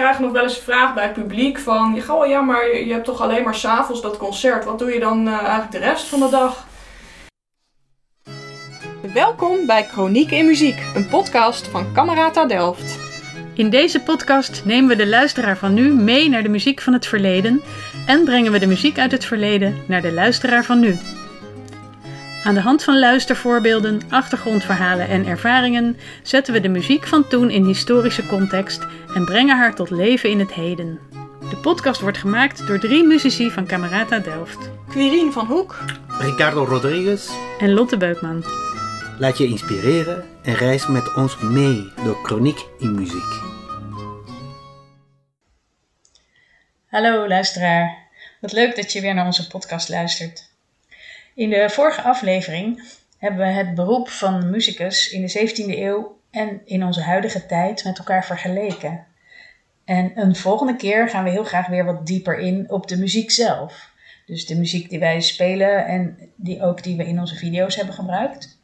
[0.00, 2.00] krijg nog wel eens een vraag bij het publiek van...
[2.00, 4.64] Goh, ja, maar je hebt toch alleen maar s'avonds dat concert.
[4.64, 6.66] Wat doe je dan uh, eigenlijk de rest van de dag?
[9.14, 12.98] Welkom bij Chroniek in Muziek, een podcast van Camerata Delft.
[13.54, 17.06] In deze podcast nemen we de luisteraar van nu mee naar de muziek van het
[17.06, 17.62] verleden
[18.06, 20.98] en brengen we de muziek uit het verleden naar de luisteraar van nu.
[22.44, 27.64] Aan de hand van luistervoorbeelden, achtergrondverhalen en ervaringen zetten we de muziek van toen in
[27.64, 30.98] historische context en brengen haar tot leven in het heden.
[31.50, 34.70] De podcast wordt gemaakt door drie muzici van Camerata Delft.
[34.88, 35.78] Quirine van Hoek,
[36.20, 38.44] Ricardo Rodriguez en Lotte Beukman.
[39.18, 43.40] Laat je inspireren en reis met ons mee door Chroniek in Muziek.
[46.86, 48.08] Hallo luisteraar,
[48.40, 50.49] wat leuk dat je weer naar onze podcast luistert.
[51.34, 56.60] In de vorige aflevering hebben we het beroep van muzikus in de 17e eeuw en
[56.64, 59.06] in onze huidige tijd met elkaar vergeleken.
[59.84, 63.30] En een volgende keer gaan we heel graag weer wat dieper in op de muziek
[63.30, 63.90] zelf.
[64.26, 67.94] Dus de muziek die wij spelen en die ook die we in onze video's hebben
[67.94, 68.59] gebruikt.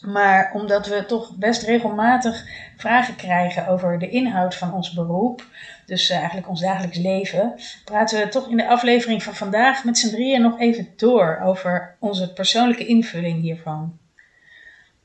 [0.00, 2.46] Maar omdat we toch best regelmatig
[2.76, 5.46] vragen krijgen over de inhoud van ons beroep,
[5.86, 7.54] dus uh, eigenlijk ons dagelijks leven,
[7.84, 11.96] praten we toch in de aflevering van vandaag met z'n drieën nog even door over
[11.98, 13.98] onze persoonlijke invulling hiervan.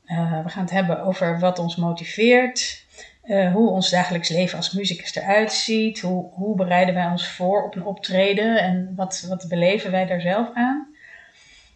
[0.06, 2.84] Uh, we gaan het hebben over wat ons motiveert,
[3.24, 7.64] uh, hoe ons dagelijks leven als muzikus eruit ziet, hoe, hoe bereiden wij ons voor
[7.64, 10.93] op een optreden en wat, wat beleven wij daar zelf aan.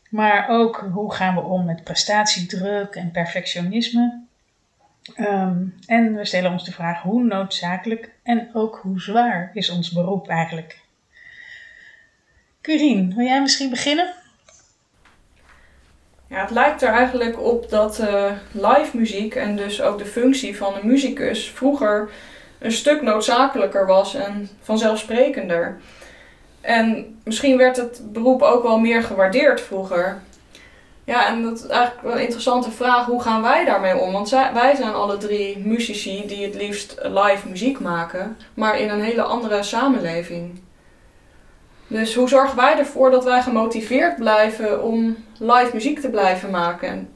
[0.09, 4.27] Maar ook hoe gaan we om met prestatiedruk en perfectionisme.
[5.17, 9.92] Um, en we stellen ons de vraag hoe noodzakelijk en ook hoe zwaar is ons
[9.92, 10.81] beroep eigenlijk.
[12.61, 14.15] Curien, wil jij misschien beginnen?
[16.28, 20.56] Ja, het lijkt er eigenlijk op dat uh, live muziek en dus ook de functie
[20.56, 22.11] van een muzikus vroeger
[22.59, 25.81] een stuk noodzakelijker was en vanzelfsprekender.
[26.69, 30.23] En misschien werd het beroep ook wel meer gewaardeerd vroeger.
[31.05, 33.06] Ja, en dat is eigenlijk wel een interessante vraag.
[33.06, 34.12] Hoe gaan wij daarmee om?
[34.12, 39.01] Want wij zijn alle drie muzici die het liefst live muziek maken, maar in een
[39.01, 40.61] hele andere samenleving.
[41.87, 47.09] Dus hoe zorgen wij ervoor dat wij gemotiveerd blijven om live muziek te blijven maken?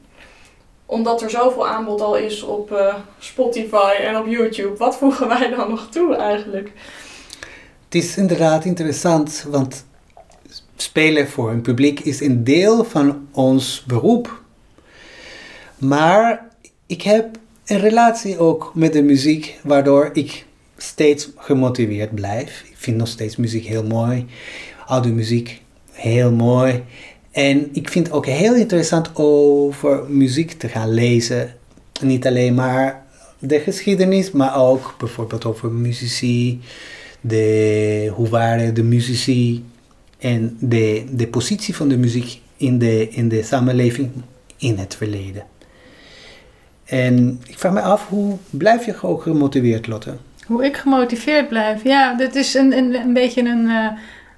[0.85, 5.49] Omdat er zoveel aanbod al is op uh, Spotify en op YouTube, wat voegen wij
[5.49, 6.71] dan nog toe eigenlijk?
[7.93, 9.85] Het is inderdaad interessant, want
[10.75, 14.41] spelen voor een publiek is een deel van ons beroep.
[15.77, 16.47] Maar
[16.85, 20.45] ik heb een relatie ook met de muziek, waardoor ik
[20.77, 22.63] steeds gemotiveerd blijf.
[22.69, 24.25] Ik vind nog steeds muziek heel mooi,
[25.03, 25.61] muziek
[25.91, 26.83] heel mooi.
[27.31, 31.55] En ik vind het ook heel interessant over muziek te gaan lezen.
[32.01, 33.05] Niet alleen maar
[33.39, 36.61] de geschiedenis, maar ook bijvoorbeeld over muzici,
[37.23, 39.65] de, hoe waren de muzici
[40.19, 44.11] en de, de positie van de muziek in de, in de samenleving
[44.57, 45.43] in het verleden.
[46.85, 50.13] En ik vraag me af, hoe blijf je ook gemotiveerd, Lotte?
[50.45, 51.83] Hoe ik gemotiveerd blijf?
[51.83, 53.87] Ja, dat is een, een, een beetje een, uh,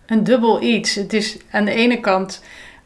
[0.06, 0.95] een dubbel iets.
[0.95, 2.41] Het is aan de ene kant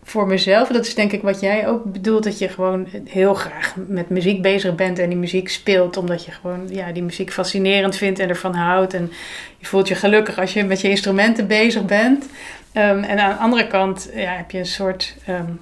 [0.09, 0.67] voor mezelf.
[0.67, 2.23] Dat is denk ik wat jij ook bedoelt.
[2.23, 5.97] Dat je gewoon heel graag met muziek bezig bent en die muziek speelt.
[5.97, 8.93] Omdat je gewoon ja, die muziek fascinerend vindt en ervan houdt.
[8.93, 9.11] En
[9.57, 12.25] je voelt je gelukkig als je met je instrumenten bezig bent.
[12.73, 15.59] Um, en aan de andere kant ja, heb je een soort um,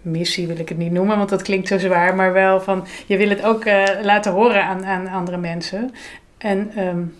[0.00, 2.14] missie, wil ik het niet noemen, want dat klinkt zo zwaar.
[2.14, 5.94] Maar wel van je wil het ook uh, laten horen aan, aan andere mensen.
[6.38, 7.14] En um,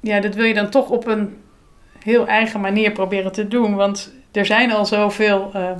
[0.00, 1.36] ja, dat wil je dan toch op een
[2.04, 3.74] heel eigen manier proberen te doen.
[3.74, 5.70] Want er zijn al zoveel, uh,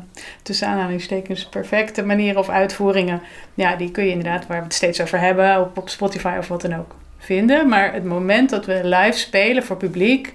[0.43, 3.21] tussen aanhalingstekens, perfecte manieren of uitvoeringen.
[3.55, 6.49] Ja, die kun je inderdaad, waar we het steeds over hebben, op, op Spotify of
[6.49, 7.69] wat dan ook, vinden.
[7.69, 10.33] Maar het moment dat we live spelen voor publiek,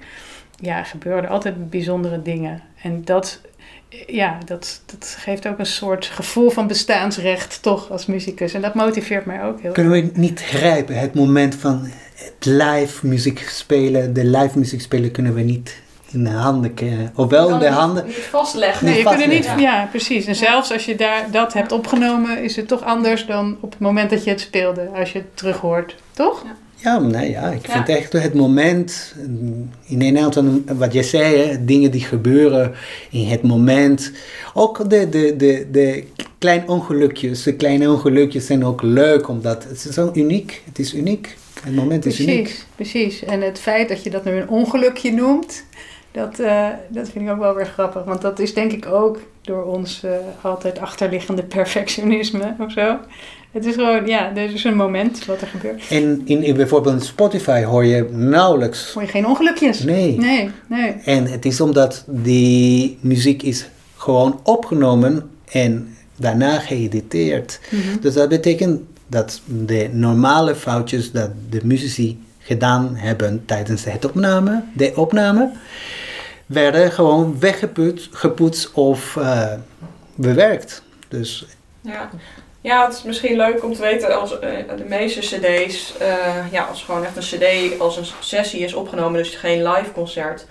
[0.59, 2.61] ja, gebeuren altijd bijzondere dingen.
[2.81, 3.41] En dat,
[4.07, 8.53] ja, dat, dat geeft ook een soort gevoel van bestaansrecht, toch, als muzikus.
[8.53, 13.07] En dat motiveert mij ook heel Kunnen we niet grijpen, het moment van het live
[13.07, 15.81] muziek spelen, de live muziek spelen, kunnen we niet
[16.13, 17.11] in de handen kennen.
[17.15, 18.05] Ofwel in de handen.
[18.05, 18.85] Niet vastleggen.
[18.85, 19.49] Nee, je kunt er niet.
[19.57, 20.25] Ja, precies.
[20.25, 23.79] En zelfs als je daar, dat hebt opgenomen, is het toch anders dan op het
[23.79, 24.89] moment dat je het speelde.
[24.95, 25.95] Als je het terug hoort.
[26.11, 26.43] Toch?
[26.43, 26.55] Ja.
[26.83, 29.15] Ja, nee, ja, ik vind echt het moment,
[29.85, 32.73] in een aantal, wat je zei, hè, dingen die gebeuren
[33.09, 34.11] in het moment.
[34.53, 36.03] Ook de, de, de, de
[36.37, 40.61] kleine ongelukjes, de kleine ongelukjes zijn ook leuk, omdat het is zo uniek.
[40.65, 41.37] Het is uniek.
[41.63, 42.65] Het moment is precies, uniek.
[42.75, 45.63] Precies, en het feit dat je dat nu een ongelukje noemt,
[46.13, 48.03] dat, uh, dat vind ik ook wel weer grappig.
[48.03, 50.11] Want dat is denk ik ook door ons uh,
[50.41, 52.97] altijd achterliggende perfectionisme of zo.
[53.51, 55.83] Het is gewoon, ja, er is een moment wat er gebeurt.
[55.89, 58.93] En in, in bijvoorbeeld Spotify hoor je nauwelijks.
[58.93, 59.83] Hoor je geen ongelukjes?
[59.83, 60.17] Nee.
[60.17, 60.91] Nee, nee.
[61.05, 67.59] En het is omdat die muziek is gewoon opgenomen en daarna geëditeerd.
[67.69, 67.99] Mhm.
[68.01, 74.63] Dus dat betekent dat de normale foutjes dat de muzici gedaan hebben tijdens het opname,
[74.73, 75.51] de opname,
[76.45, 79.53] werden gewoon weggeput, gepoetst of eh,
[80.15, 80.83] bewerkt.
[81.07, 81.45] Dus
[81.81, 82.09] Ja.
[82.61, 86.63] ja, het is misschien leuk om te weten als eh, de meeste cd's, eh, ja,
[86.63, 90.45] als gewoon echt een cd als een sessie is opgenomen, dus geen live concert,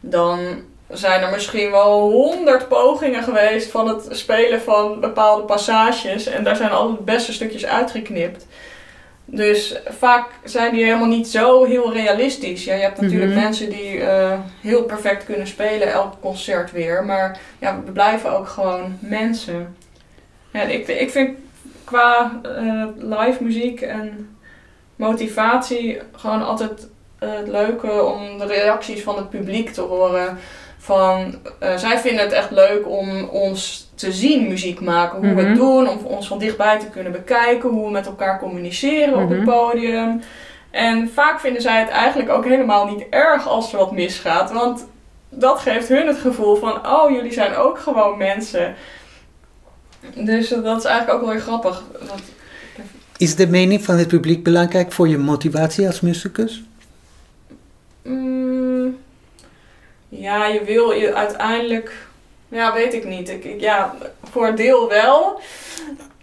[0.00, 6.44] dan zijn er misschien wel honderd pogingen geweest van het spelen van bepaalde passages en
[6.44, 8.46] daar zijn alle beste stukjes uitgeknipt.
[9.32, 12.64] Dus vaak zijn die helemaal niet zo heel realistisch.
[12.64, 13.40] Ja, je hebt natuurlijk Mhm.
[13.40, 17.04] mensen die eh, heel perfect kunnen spelen, elk concert weer.
[17.04, 19.76] Maar ja, we blijven ook gewoon mensen.
[20.52, 21.38] Ja, ik, ik vind
[21.84, 24.36] qua eh, live muziek en
[24.96, 26.88] motivatie gewoon altijd
[27.18, 30.38] eh, het leuke om de reacties van het publiek te horen.
[30.78, 31.34] Van,
[31.76, 35.46] zij vinden het echt leuk om ons te zien muziek maken, hoe we Mhm.
[35.50, 39.28] het doen, om ons van dichtbij te kunnen bekijken, hoe we met elkaar communiceren op
[39.28, 39.48] het Mhm.
[39.50, 40.20] podium.
[40.70, 44.86] En vaak vinden zij het eigenlijk ook helemaal niet erg als er wat misgaat, want
[45.28, 48.74] dat geeft hun het gevoel van, oh, jullie zijn ook gewoon mensen.
[50.14, 51.82] Dus dat is eigenlijk ook wel weer grappig.
[52.08, 52.22] Want,
[53.16, 56.62] is de mening van het publiek belangrijk voor je motivatie als muzikus?
[58.02, 58.96] mm,
[60.08, 62.06] ja, je wil je uiteindelijk,
[62.50, 63.28] ja, weet ik niet.
[63.28, 63.94] Ik, ik- ja,
[64.30, 65.40] voor een deel wel.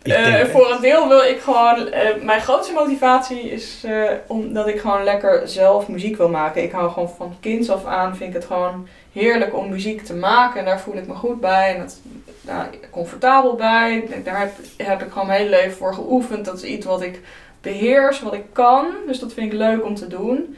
[0.03, 4.79] Eh, voor een deel wil ik gewoon, eh, mijn grootste motivatie is eh, omdat ik
[4.79, 6.63] gewoon lekker zelf muziek wil maken.
[6.63, 10.13] Ik hou gewoon van kinds af aan, vind ik het gewoon heerlijk om muziek te
[10.15, 10.59] maken.
[10.59, 11.97] En daar voel ik me goed bij en dat,
[12.41, 14.07] daar comfortabel bij.
[14.23, 16.45] Daar heb, heb ik gewoon mijn hele leven voor geoefend.
[16.45, 17.19] Dat is iets wat ik
[17.61, 18.85] beheers, wat ik kan.
[19.07, 20.57] Dus dat vind ik leuk om te doen.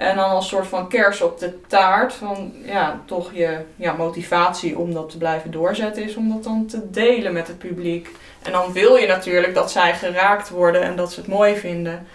[0.00, 4.78] En dan als soort van kers op de taart van ja, toch je ja, motivatie
[4.78, 8.08] om dat te blijven doorzetten is om dat dan te delen met het publiek.
[8.42, 12.06] En dan wil je natuurlijk dat zij geraakt worden en dat ze het mooi vinden.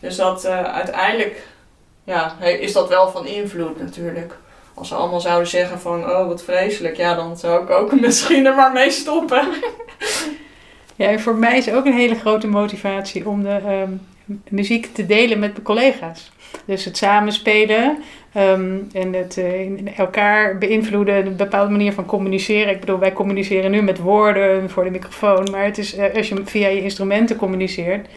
[0.00, 1.46] Dus dat eh, uiteindelijk
[2.04, 4.36] ja, is dat wel van invloed natuurlijk.
[4.74, 8.46] Als ze allemaal zouden zeggen van oh wat vreselijk, ja dan zou ik ook misschien
[8.46, 9.48] er maar mee stoppen.
[10.96, 13.92] Ja, voor mij is ook een hele grote motivatie om de ehm,
[14.48, 16.32] muziek te delen met mijn collega's.
[16.64, 17.98] Dus het samenspelen
[18.32, 22.72] ehm, en het eh, elkaar beïnvloeden, een bepaalde manier van communiceren.
[22.74, 26.28] Ik bedoel, wij communiceren nu met woorden voor de microfoon, maar het is eh, als
[26.28, 28.08] je via je instrumenten communiceert.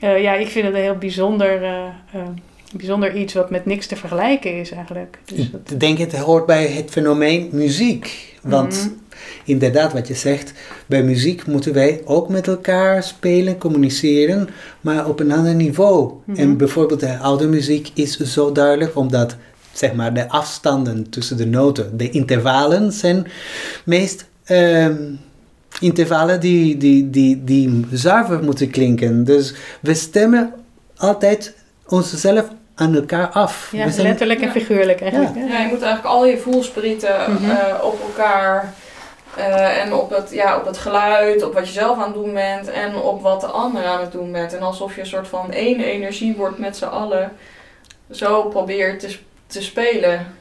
[0.00, 1.60] eh, ja, ik vind het een heel bijzonder,
[2.76, 5.18] bijzonder iets wat met niks te vergelijken is eigenlijk.
[5.24, 8.34] Dus dat, Ik denk het hoort bij het fenomeen muziek.
[8.42, 9.00] Want Mhm.
[9.44, 10.52] Inderdaad, wat je zegt,
[10.86, 14.48] bij muziek moeten wij ook met elkaar spelen, communiceren,
[14.80, 16.12] maar op een ander niveau.
[16.24, 16.38] Mhm.
[16.40, 19.36] En bijvoorbeeld de oude muziek is zo duidelijk omdat
[19.72, 23.26] zeg maar, de afstanden tussen de noten, de intervallen zijn
[23.84, 24.96] meest ehm,
[25.80, 29.24] intervallen die, die, die, die zuiver moeten klinken.
[29.24, 30.52] Dus we stemmen
[30.96, 31.54] altijd
[31.88, 33.68] onszelf aan elkaar af.
[33.72, 35.34] ja, we zijn letterlijk en figuurlijk eigenlijk.
[35.34, 37.50] Ja, je moet eigenlijk al je voelsprieten Mhm.
[37.50, 38.74] eh, op elkaar
[39.36, 42.34] eh, en op het, ja, op het geluid, op wat je zelf aan het doen
[42.34, 44.52] bent en op wat de ander aan het doen bent.
[44.54, 47.32] En alsof je een soort van één energie wordt met z'n allen.
[48.10, 50.34] Zo probeer je te, te spelen.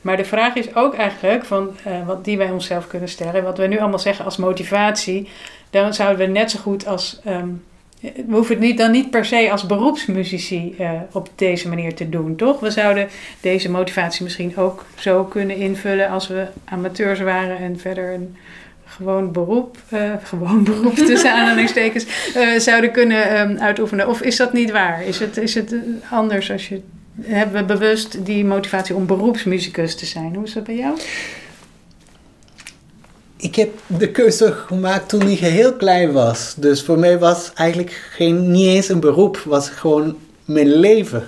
[0.00, 3.58] Maar de vraag is ook eigenlijk, van, eh, wat die wij onszelf kunnen stellen, wat
[3.58, 5.28] we nu allemaal zeggen als motivatie,
[5.70, 7.20] dan zouden we net zo goed als.
[7.24, 7.48] ehm,
[8.00, 12.08] we hoeven het niet, dan niet per se als beroepsmuzici eh, op deze manier te
[12.08, 12.60] doen, toch?
[12.60, 13.08] We zouden
[13.40, 18.36] deze motivatie misschien ook zo kunnen invullen als we amateurs waren en verder een
[18.84, 24.08] gewoon beroep, eh, gewoon beroep tussen aanhalingstekens, eh, zouden kunnen ehm, uitoefenen.
[24.08, 25.04] Of is dat niet waar?
[25.04, 25.74] Is het, is het
[26.10, 26.80] anders als je
[27.22, 30.34] hebben we bewust die motivatie om beroepsmuzikus te zijn.
[30.34, 30.98] Hoe is dat bij jou?
[33.40, 36.54] Ik heb de keuze gemaakt toen ik heel klein was.
[36.56, 41.22] Dus voor mij was eigenlijk geen, niet eens een beroep, was gewoon mijn leven.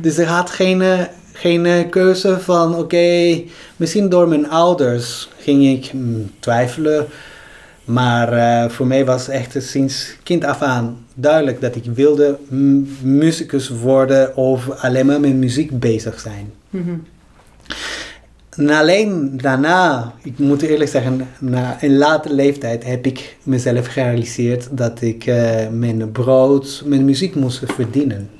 [0.00, 1.00] Dus er had geen, eh,
[1.32, 3.42] geen eh, keuze van, oké,
[3.76, 7.06] misschien door mijn ouders ging ik mm, twijfelen.
[7.84, 12.38] Maar eh, voor mij was echt sinds kind af aan duidelijk dat ik wilde
[13.02, 16.52] muzikus worden of alleen maar met muziek bezig zijn.
[16.70, 16.94] Mhm.
[18.56, 24.76] En alleen daarna, ik moet eerlijk zeggen, na een late leeftijd heb ik mezelf gerealiseerd
[24.76, 28.30] dat ik eh, mijn brood met muziek moest verdienen.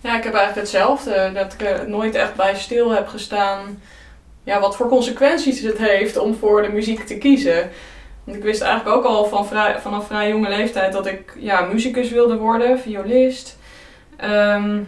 [0.00, 1.30] Ja, ik heb eigenlijk hetzelfde.
[1.34, 3.82] Dat ik nooit echt bij stil heb gestaan.
[4.44, 7.70] Ja, wat voor consequenties het heeft om voor de muziek te kiezen.
[8.24, 9.46] Want ik wist eigenlijk ook al van
[9.80, 13.56] vanaf vrij jonge leeftijd dat ik ja, muzikus wilde worden, violist.
[14.16, 14.78] Ehm,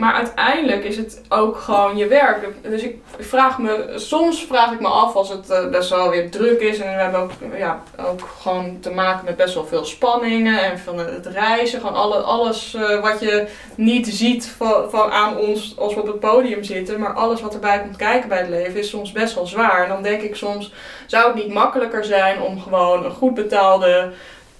[0.00, 2.48] maar uiteindelijk is het ook gewoon je werk.
[2.62, 6.30] Dus ik vraag me, soms vraag ik me af als het eh, best wel weer
[6.30, 6.78] druk is.
[6.78, 10.78] En we hebben ook, ja, ook gewoon te maken met best wel veel spanningen en
[10.78, 11.80] van het reizen.
[11.80, 16.06] Gewoon alle, alles eh, wat je niet ziet van, van aan ons als we op
[16.06, 17.00] het podium zitten.
[17.00, 19.82] Maar alles wat erbij komt kijken bij het leven is soms best wel zwaar.
[19.82, 20.72] En dan denk ik soms,
[21.06, 24.12] zou het niet makkelijker zijn om gewoon een goed betaalde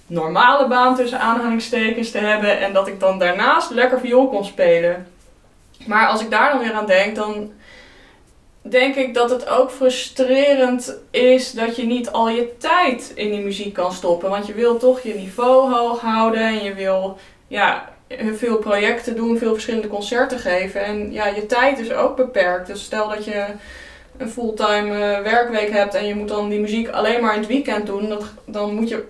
[0.07, 2.59] normale baan tussen aanhalingstekens te hebben.
[2.59, 5.07] En dat ik dan daarnaast lekker viool kon spelen.
[5.87, 7.51] Maar als ik daar dan weer aan denk, dan
[8.61, 13.41] denk ik dat het ook frustrerend is dat je niet al je tijd in die
[13.41, 14.29] muziek kan stoppen.
[14.29, 17.89] Want je wil toch je niveau hoog houden en je wil ja,
[18.33, 20.83] veel projecten doen, veel verschillende concerten geven.
[20.83, 22.67] En ja, je tijd is ook beperkt.
[22.67, 23.45] Dus stel dat je
[24.17, 27.49] een fulltime uh, werkweek hebt en je moet dan die muziek alleen maar in het
[27.49, 28.13] weekend doen,
[28.45, 29.03] dan moet je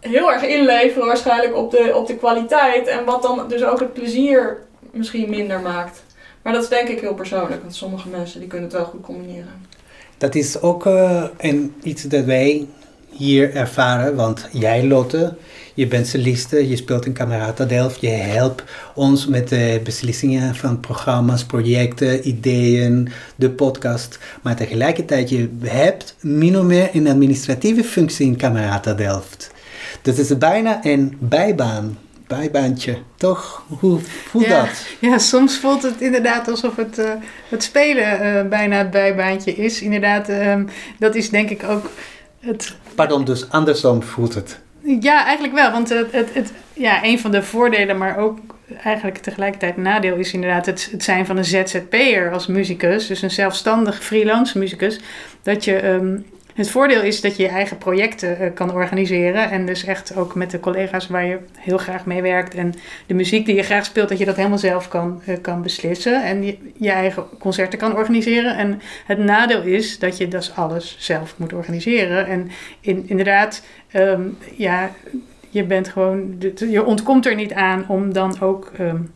[0.00, 2.86] heel erg inleveren waarschijnlijk op de, op de kwaliteit.
[2.86, 6.02] En wat dan dus ook het plezier misschien minder maakt.
[6.42, 9.00] Maar dat is denk ik heel persoonlijk, want sommige mensen die kunnen het wel goed
[9.00, 9.66] combineren.
[10.18, 12.66] Dat is ook uh, een, iets dat wij
[13.10, 15.36] hier ervaren, want jij Lotte,
[15.74, 18.62] je bent soliste, je speelt in Camerata Delft, je helpt
[18.94, 24.18] ons met de beslissingen van programma's, projecten, ideeën, de podcast.
[24.42, 29.50] Maar tegelijkertijd, je hebt min of meer een administratieve functie in Camerata Delft.
[30.02, 33.62] Dat is bijna een bijbaan bijbaantje, toch?
[33.80, 34.86] Hoe voelt ja, dat?
[34.98, 37.10] Ja, soms voelt het inderdaad alsof het, uh,
[37.48, 39.82] het spelen uh, bijna het bijbaantje is.
[39.82, 40.68] Inderdaad, um,
[40.98, 41.90] dat is denk ik ook
[42.40, 42.76] het...
[42.94, 44.60] Pardon, dus andersom voelt het?
[45.00, 45.70] Ja, eigenlijk wel.
[45.70, 48.38] Want het, het, het, ja, een van de voordelen, maar ook
[48.82, 53.06] eigenlijk tegelijkertijd een nadeel is inderdaad het, het zijn van een ZZP'er als muzikus.
[53.06, 55.00] Dus een zelfstandig freelance muzikus.
[55.42, 56.26] Dat je um,
[56.58, 59.50] het voordeel is dat je je eigen projecten uh, kan organiseren.
[59.50, 62.54] En dus echt ook met de collega's waar je heel graag mee werkt.
[62.54, 62.74] En
[63.06, 66.24] de muziek die je graag speelt, dat je dat helemaal zelf kan, uh, kan beslissen.
[66.24, 68.56] En je, je, eigen concerten kan organiseren.
[68.56, 72.26] En het nadeel is dat je dus alles zelf moet organiseren.
[72.26, 72.50] En
[72.80, 73.62] in, inderdaad,
[73.92, 74.90] um, ja,
[75.50, 76.38] je bent gewoon.
[76.70, 78.72] Je ontkomt er niet aan om dan ook.
[78.80, 79.12] Um,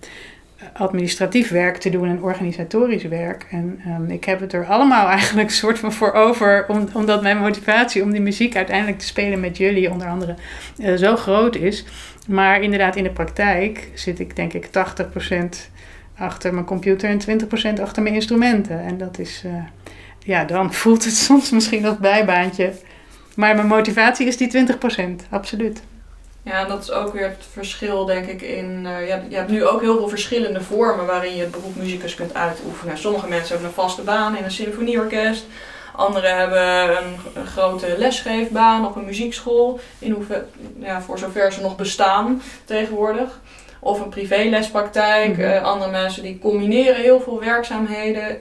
[0.73, 3.47] administratief werk te doen en organisatorisch werk.
[3.51, 7.39] En um, ik heb het er allemaal eigenlijk soort van voor over, om, omdat mijn
[7.39, 10.35] motivatie om die muziek uiteindelijk te spelen met jullie, onder andere,
[10.79, 11.85] uh, zo groot is.
[12.27, 14.71] Maar inderdaad, in de praktijk zit ik denk ik 80%
[16.17, 17.41] achter mijn computer en
[17.79, 18.81] 20% achter mijn instrumenten.
[18.81, 19.53] En dat is, uh,
[20.19, 22.73] ja, dan voelt het soms misschien als bijbaantje.
[23.37, 25.83] Maar mijn motivatie is die 20%, absoluut.
[26.45, 28.85] Ja, dat is ook weer het verschil, denk ik, in...
[28.85, 31.77] Uh, je, hebt, je hebt nu ook heel veel verschillende vormen waarin je het beroep
[31.77, 32.99] muzikus kunt uitoefenen.
[32.99, 35.45] Sommige mensen hebben een vaste baan in een symfonieorkest.
[35.97, 39.81] Anderen hebben een, een, grote lesgeefbaan op een muziekschool.
[39.99, 40.45] In hoever,
[40.79, 43.41] ja, voor zover ze nog bestaan tegenwoordig.
[43.81, 45.29] Of een privélespraktijk.
[45.29, 45.53] Mm -hmm.
[45.53, 48.41] uh, andere mensen die combineren heel veel werkzaamheden.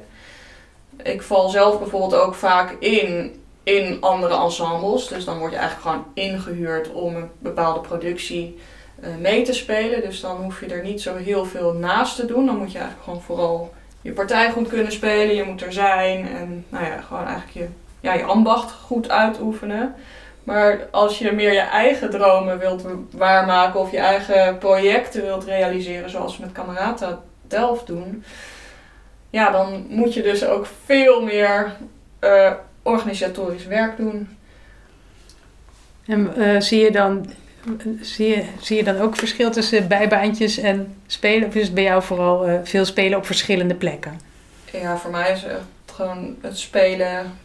[1.03, 3.40] Ik val zelf bijvoorbeeld ook vaak in
[3.77, 5.07] in andere ensembles.
[5.07, 8.59] Dus dan word je eigenlijk gewoon ingehuurd om een bepaalde productie
[8.99, 10.01] uh, mee te spelen.
[10.01, 12.45] Dus dan hoef je er niet zo heel veel naast te doen.
[12.45, 15.35] Dan moet je eigenlijk gewoon vooral je partij goed kunnen spelen.
[15.35, 17.67] Je moet er zijn en nou ja, gewoon eigenlijk je,
[17.99, 19.95] ja, je ambacht goed uitoefenen.
[20.43, 26.09] Maar als je meer je eigen dromen wilt waarmaken of je eigen projecten wilt realiseren,
[26.09, 28.23] zoals we met Camerata Delft doen,
[29.29, 31.71] ja, dan moet je dus ook veel meer
[32.19, 32.51] uh,
[32.81, 34.37] organisatorisch werk doen.
[36.05, 37.25] En uh, zie je dan
[38.01, 41.47] zie je, zie je dan ook verschil tussen bijbaantjes en spelen?
[41.47, 44.19] Of is het bij jou vooral uh, veel spelen op verschillende plekken?
[44.71, 45.61] Ja, voor mij is het
[45.93, 47.39] gewoon het spelen.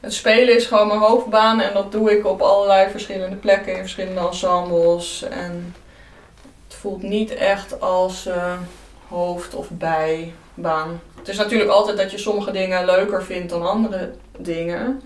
[0.00, 3.80] Het spelen is gewoon mijn hoofdbaan en dat doe ik op allerlei verschillende plekken in
[3.80, 5.22] verschillende ensembles.
[5.22, 5.74] En
[6.66, 8.58] het voelt niet echt als uh,
[9.08, 9.68] hoofd- of
[11.18, 15.00] Het is natuurlijk altijd dat je sommige dingen leuker vindt dan andere dingen.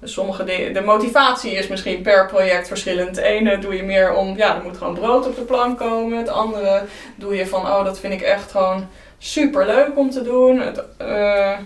[0.00, 3.16] Dus sommige dingen, de motivatie is misschien per project verschillend.
[3.16, 6.18] Het ene doe je meer om, ja, er moet gewoon brood op de plank komen.
[6.18, 6.82] Het andere
[7.16, 8.86] doe je van, oh, dat vind ik echt gewoon
[9.18, 10.60] super leuk om te doen.
[10.60, 11.58] Het, uh...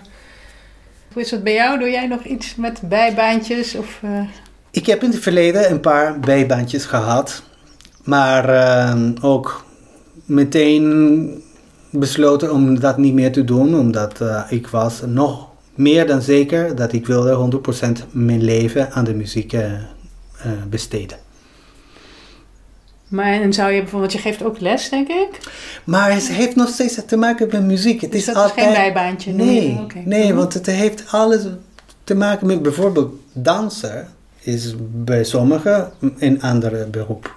[1.13, 1.79] Hoe is dat bij jou?
[1.79, 3.75] Doe jij nog iets met bijbaantjes?
[3.75, 4.29] Of, uh...
[4.71, 7.43] Ik heb in het verleden een paar bijbaantjes gehad.
[8.03, 9.65] Maar uh, ook
[10.25, 11.40] meteen
[11.91, 16.75] besloten om dat niet meer te doen, omdat uh, ik was nog meer dan zeker
[16.75, 17.61] dat ik wilde
[18.05, 19.81] 100% mijn leven aan de muziek uh, uh,
[20.69, 21.17] besteden.
[23.07, 25.29] Maar en zou je bijvoorbeeld, je geeft ook les, denk ik?
[25.83, 28.01] Maar het heeft nog steeds te maken met muziek.
[28.01, 28.57] Het dus is dat altijd...
[28.57, 29.31] is geen bijbaantje?
[29.31, 30.03] Nee, nee, okay.
[30.05, 31.43] nee, want het heeft alles
[32.03, 34.07] te maken met bijvoorbeeld dansen.
[34.39, 37.35] is bij sommigen een andere beroep.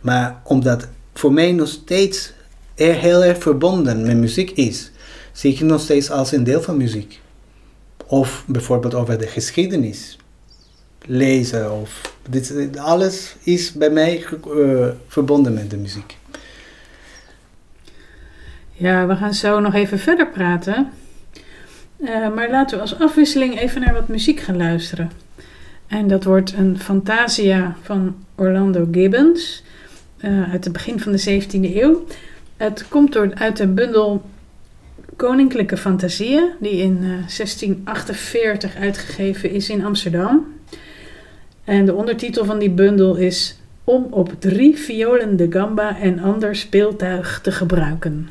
[0.00, 2.32] Maar omdat voor mij nog steeds
[2.80, 4.90] er heel erg verbonden met muziek is,
[5.32, 7.20] zie ik nog steeds als een deel van muziek.
[8.06, 10.18] Of bijvoorbeeld over de geschiedenis.
[11.06, 16.16] Lezen of dit, alles is bij mij uh, verbonden met de muziek.
[18.72, 20.90] Ja, we gaan zo nog even verder praten.
[21.98, 25.10] Uh, maar laten we als afwisseling even naar wat muziek gaan luisteren.
[25.86, 29.62] En dat wordt een Fantasia van Orlando Gibbons
[30.20, 32.04] uh, uit het begin van de 17e eeuw.
[32.60, 34.22] Het komt door, uit de bundel
[35.16, 40.46] Koninklijke Fantasieën, die in uh, 1648 uitgegeven is in Amsterdam.
[41.64, 46.56] En de ondertitel van die bundel is Om op drie violen de gamba en ander
[46.56, 48.28] speeltuig te gebruiken.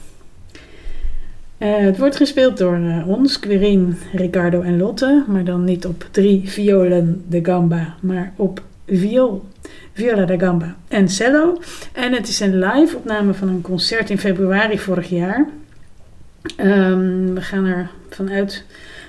[1.57, 6.07] Uh, het wordt gespeeld door uh, ons, Quirin, Ricardo en Lotte, maar dan niet op
[6.11, 9.45] drie violen de gamba, maar op viool,
[9.93, 11.57] viola da gamba en cello.
[11.93, 15.47] En het is een live opname van een concert in februari vorig jaar.
[16.57, 17.65] Um, we gaan
[18.09, 18.63] ervan uit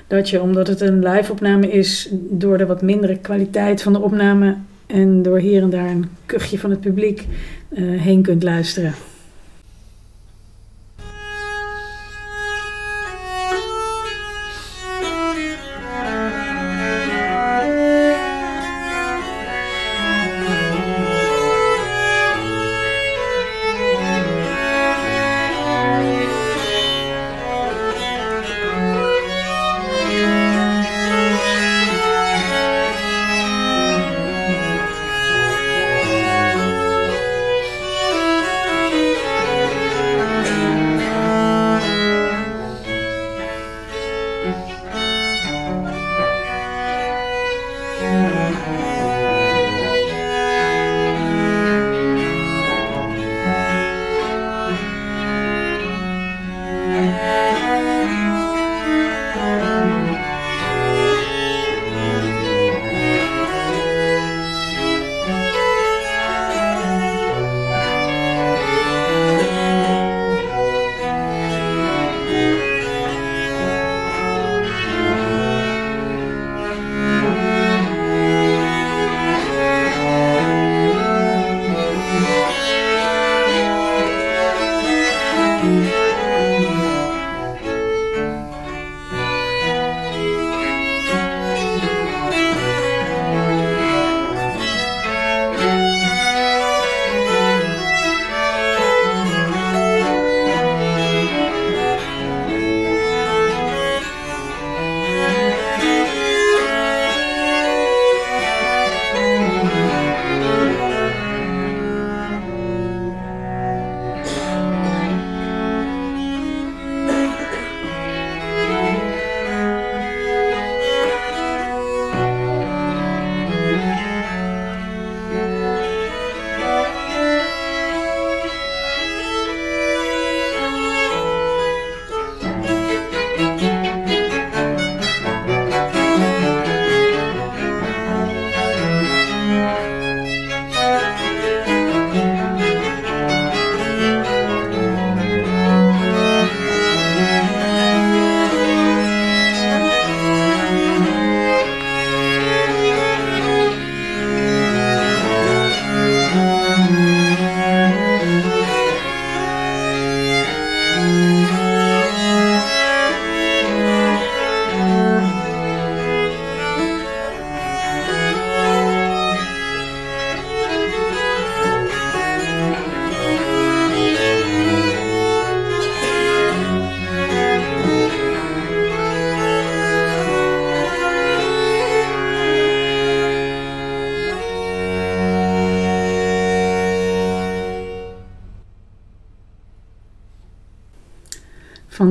[0.06, 4.00] dat je, omdat het een live opname is, door de wat mindere kwaliteit van de
[4.00, 4.56] opname
[4.86, 7.26] en door hier en daar een kuchje van het publiek
[7.70, 8.94] uh, heen kunt luisteren.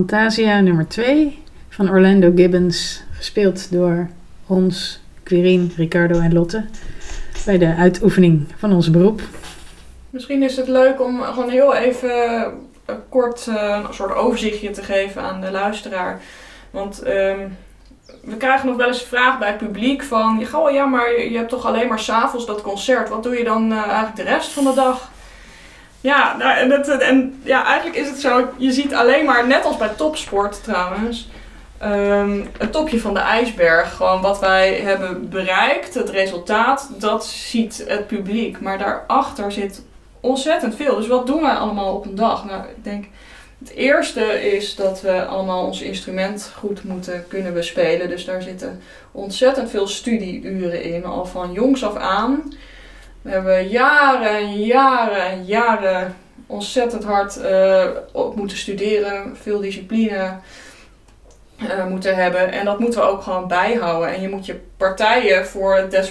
[0.09, 4.07] Fantasia nummer 2 van Orlando Gibbons, gespeeld door
[4.47, 6.65] ons, Quirin, Ricardo en Lotte,
[7.45, 9.21] bij de uitoefening van ons beroep.
[10.09, 12.09] Misschien is het leuk om gewoon heel even
[12.85, 16.21] een kort uh, een soort overzichtje te geven aan de luisteraar.
[16.71, 17.57] Want um,
[18.23, 20.45] we krijgen nog wel eens vraag bij het publiek van...
[20.45, 23.09] Goh, ja, maar je hebt toch alleen maar s'avonds dat concert.
[23.09, 25.11] Wat doe je dan uh, eigenlijk de rest van de dag?
[26.01, 29.65] Ja, nou, en, het, en ja, eigenlijk is het zo, je ziet alleen maar, net
[29.65, 31.29] als bij topsport trouwens,
[31.77, 33.95] ehm, het topje van de ijsberg.
[33.95, 38.59] Gewoon wat wij hebben bereikt, het resultaat, dat ziet het publiek.
[38.59, 39.83] Maar daarachter zit
[40.19, 40.95] ontzettend veel.
[40.95, 42.45] Dus wat doen wij allemaal op een dag?
[42.45, 43.05] Nou, ik denk,
[43.59, 48.09] het eerste is dat we allemaal ons instrument goed moeten kunnen bespelen.
[48.09, 48.81] Dus daar zitten
[49.11, 52.53] ontzettend veel studieuren in, al van jongs af aan.
[53.21, 56.15] We hebben jaren en jaren en jaren
[56.47, 60.33] ontzettend hard uh, op moeten studeren, veel discipline
[61.57, 62.51] uh, moeten hebben.
[62.51, 64.13] En dat moeten we ook gewoon bijhouden.
[64.13, 66.09] En je moet je partijen voor het, des,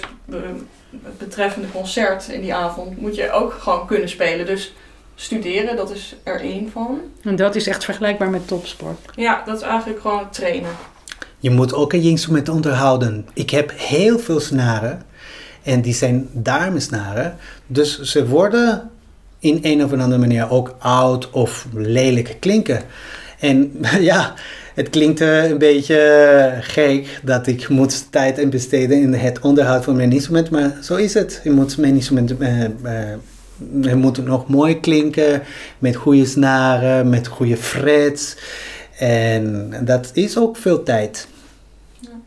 [1.03, 4.45] het betreffende concert in die avond, moet je ook gewoon kunnen spelen.
[4.45, 4.73] Dus
[5.15, 6.99] studeren, dat is er één van.
[7.23, 8.99] En dat is echt vergelijkbaar met topsport?
[9.15, 10.71] Ja, dat is eigenlijk gewoon trainen.
[11.39, 13.27] Je moet ook een instrument onderhouden.
[13.33, 15.01] Ik heb heel veel snaren
[15.69, 17.35] en die zijn darmsnaren.
[17.67, 18.89] Dus ze worden
[19.39, 22.81] in een of andere manier ook oud of lelijk klinken.
[23.39, 23.71] En
[24.11, 24.33] ja,
[24.73, 29.95] het klinkt een beetje gek dat ik moet tijd en besteden in het onderhoud van
[29.95, 31.41] mijn instrument, maar zo is het.
[31.43, 35.41] Je moet mijn instrument uh, moet nog mooi klinken,
[35.79, 38.35] met goede snaren, met goede frets.
[38.97, 41.27] En dat is ook veel tijd.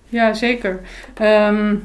[0.09, 0.81] Ja, zeker.
[1.23, 1.85] Um,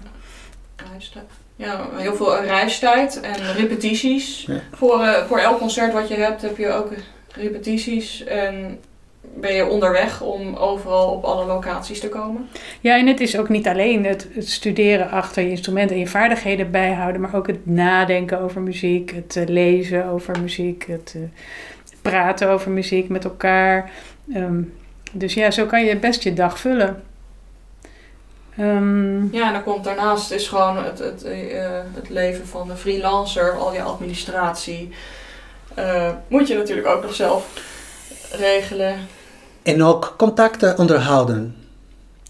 [1.58, 4.48] ja, heel veel reistijd en repetities.
[4.72, 6.92] Voor, uh, voor elk concert wat je hebt, heb je ook
[7.36, 8.24] repetities.
[8.24, 8.80] En
[9.36, 12.48] ben je onderweg om overal op alle locaties te komen.
[12.82, 16.08] Ja, en het is ook niet alleen het, het studeren achter je instrument en je
[16.08, 21.24] vaardigheden bijhouden, maar ook het nadenken over muziek, het uh, lezen over muziek, het uh,
[22.02, 23.92] praten over muziek met elkaar.
[24.36, 24.74] Um,
[25.12, 27.04] dus ja, zo kan je best je dag vullen.
[28.60, 31.34] Um, ja, en dan komt daarnaast is gewoon het, het, uh,
[31.94, 34.90] het leven van de freelancer, al je administratie.
[35.80, 37.46] Uh, moet je natuurlijk ook nog zelf
[38.32, 38.96] regelen.
[39.64, 41.56] En ook contacten onderhouden.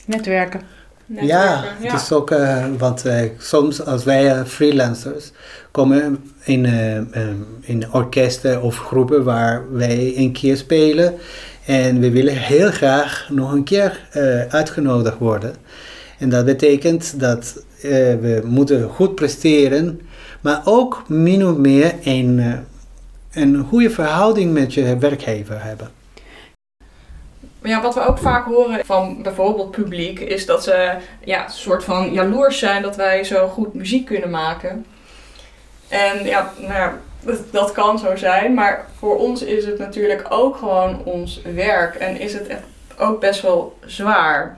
[0.06, 0.62] Netwerken.
[1.06, 3.04] Ja, het is ook, uh, want
[3.38, 5.32] soms als wij freelancers
[5.72, 6.66] komen in,
[7.62, 11.16] in orkesten of groepen waar wij een keer spelen.
[11.66, 14.08] En we willen heel graag nog een keer
[14.50, 15.56] uitgenodigd worden.
[16.18, 20.02] En dat betekent dat uh, we moeten goed presteren,
[20.42, 22.54] maar ook min of meer een, uh,
[23.32, 25.92] een goede verhouding met je werkgever hebben.
[27.62, 31.84] Ja, wat we ook vaak horen van bijvoorbeeld publiek is dat ze ja, een soort
[31.84, 34.86] van jaloers zijn dat wij zo goed muziek kunnen maken.
[35.88, 40.26] En ja, nou ja, dat, dat kan zo zijn, maar voor ons is het natuurlijk
[40.30, 42.62] ook gewoon ons werk en is het echt
[42.98, 44.58] ook best wel zwaar.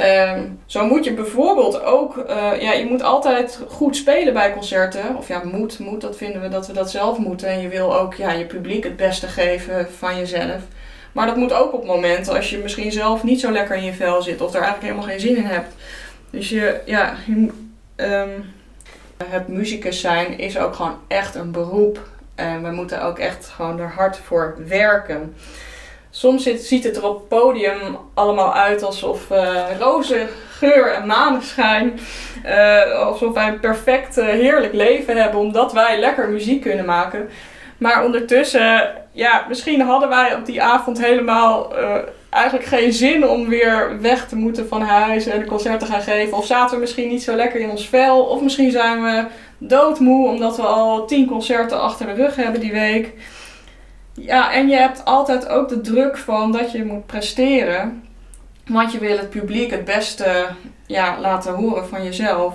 [0.00, 5.16] Um, zo moet je bijvoorbeeld ook, uh, ja, je moet altijd goed spelen bij concerten.
[5.16, 7.48] Of ja, moet, moet, dat vinden we dat we dat zelf moeten.
[7.48, 10.62] En je wil ook ja, je publiek het beste geven van jezelf.
[11.12, 13.92] Maar dat moet ook op momenten als je misschien zelf niet zo lekker in je
[13.92, 15.74] vel zit of er eigenlijk helemaal geen zin in hebt.
[16.30, 17.48] Dus je, ja, je,
[17.96, 18.52] um,
[19.24, 22.08] het muzikus zijn is ook gewoon echt een beroep.
[22.34, 25.34] En we moeten ook echt gewoon er hard voor werken.
[26.18, 27.78] Soms ziet het er op het podium
[28.14, 32.00] allemaal uit alsof uh, roze geur en maneschijn.
[32.46, 37.28] Uh, alsof wij een perfect, uh, heerlijk leven hebben omdat wij lekker muziek kunnen maken.
[37.76, 41.74] Maar ondertussen, ja, misschien hadden wij op die avond helemaal
[42.30, 46.02] eigenlijk geen zin om weer weg te moeten van huis en een concert te gaan
[46.02, 46.36] geven.
[46.36, 48.22] Of zaten we misschien niet zo lekker in ons vel.
[48.24, 49.24] Of misschien zijn we
[49.58, 53.12] doodmoe omdat we al tien concerten achter de rug hebben die week.
[54.18, 58.02] Ja, en je hebt altijd ook de druk van dat je moet presteren.
[58.66, 60.46] Want je wil het publiek het beste
[60.86, 62.54] ja, laten horen van jezelf.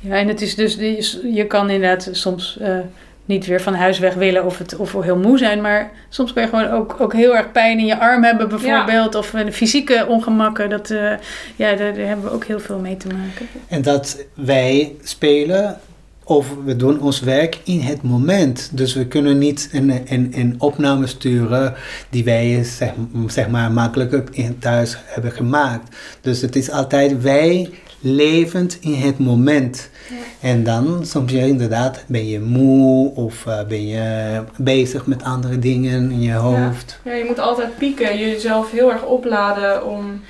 [0.00, 2.78] Ja, en het is dus, je kan inderdaad soms uh,
[3.24, 5.60] niet weer van huis weg willen of, het, of heel moe zijn.
[5.60, 9.12] Maar soms kan je gewoon ook, ook heel erg pijn in je arm hebben bijvoorbeeld.
[9.12, 9.18] Ja.
[9.18, 10.70] Of fysieke ongemakken.
[10.70, 11.12] Dat, uh,
[11.56, 13.48] ja, daar, daar hebben we ook heel veel mee te maken.
[13.68, 15.80] En dat wij spelen
[16.28, 18.70] of we doen ons werk in het moment.
[18.72, 21.74] Dus we kunnen niet een, een, een opname sturen
[22.10, 22.92] die wij zeg,
[23.26, 25.96] zeg maar makkelijker in thuis hebben gemaakt.
[26.20, 29.90] Dus het is altijd wij levend in het moment.
[30.08, 30.48] Ja.
[30.48, 35.58] En dan soms je inderdaad ben je moe of uh, ben je bezig met andere
[35.58, 37.00] dingen in je hoofd.
[37.04, 37.10] Ja.
[37.10, 40.20] ja, je moet altijd pieken, jezelf heel erg opladen om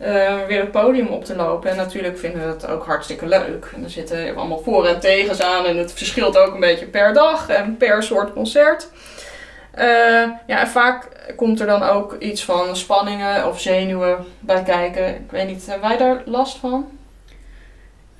[0.00, 1.70] uh, weer het podium op te lopen.
[1.70, 3.70] En natuurlijk vinden we het ook hartstikke leuk.
[3.74, 5.64] En er zitten allemaal voor- en tegens aan.
[5.64, 8.88] En het verschilt ook een beetje per dag en per soort concert.
[9.78, 9.84] Uh,
[10.46, 15.08] ja, en vaak komt er dan ook iets van spanningen of zenuwen bij kijken.
[15.08, 16.86] Ik weet niet, hebben wij daar last van?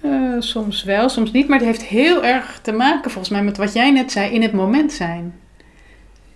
[0.01, 1.49] Uh, soms wel, soms niet.
[1.49, 4.43] Maar het heeft heel erg te maken volgens mij met wat jij net zei, in
[4.43, 5.41] het moment zijn.